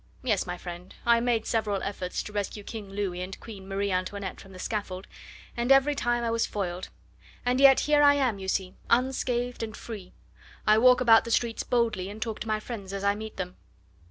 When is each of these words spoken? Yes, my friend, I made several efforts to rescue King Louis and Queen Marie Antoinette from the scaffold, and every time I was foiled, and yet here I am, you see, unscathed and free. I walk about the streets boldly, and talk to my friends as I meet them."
Yes, 0.23 0.47
my 0.47 0.57
friend, 0.57 0.95
I 1.05 1.19
made 1.19 1.45
several 1.45 1.83
efforts 1.83 2.23
to 2.23 2.33
rescue 2.33 2.63
King 2.63 2.89
Louis 2.89 3.21
and 3.21 3.39
Queen 3.39 3.67
Marie 3.67 3.91
Antoinette 3.91 4.41
from 4.41 4.51
the 4.51 4.57
scaffold, 4.57 5.05
and 5.55 5.71
every 5.71 5.93
time 5.93 6.23
I 6.23 6.31
was 6.31 6.47
foiled, 6.47 6.89
and 7.45 7.61
yet 7.61 7.81
here 7.81 8.01
I 8.01 8.15
am, 8.15 8.39
you 8.39 8.47
see, 8.47 8.73
unscathed 8.89 9.61
and 9.61 9.77
free. 9.77 10.13
I 10.65 10.79
walk 10.79 11.01
about 11.01 11.23
the 11.23 11.29
streets 11.29 11.61
boldly, 11.61 12.09
and 12.09 12.19
talk 12.19 12.39
to 12.39 12.47
my 12.47 12.59
friends 12.59 12.93
as 12.93 13.03
I 13.03 13.13
meet 13.13 13.37
them." 13.37 13.57